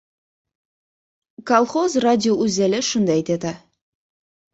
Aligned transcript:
Kolxoz 1.51 1.89
radiouzeli 2.05 2.79
shunday 2.89 3.21
dedi. 3.29 3.53